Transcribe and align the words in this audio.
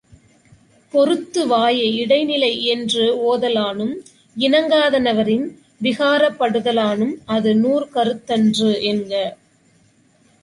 பொருத்து 0.93 1.47
வாயை 1.47 1.89
இடைநிலை 1.97 2.49
யென்றோதலானும், 2.61 3.93
இணங்காதனவரின் 4.37 5.45
விகாரப்படுதலானும், 5.81 7.15
அது 7.27 7.53
நூற்கருத்தன் 7.55 8.49
றென்க!! 8.59 9.13